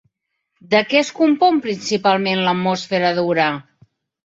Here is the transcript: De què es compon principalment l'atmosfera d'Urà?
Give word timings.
De 0.71 0.79
què 0.93 0.99
es 1.01 1.11
compon 1.19 1.61
principalment 1.67 2.43
l'atmosfera 2.47 3.15
d'Urà? 3.21 3.49